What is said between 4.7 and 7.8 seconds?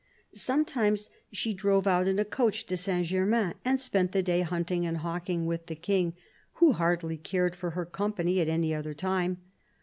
and hawking with the King, who hardly cared for